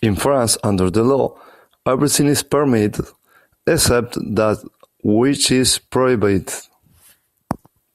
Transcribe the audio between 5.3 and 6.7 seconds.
is prohibited.